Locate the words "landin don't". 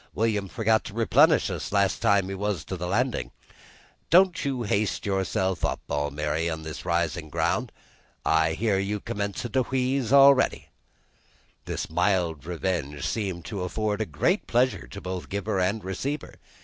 2.87-4.43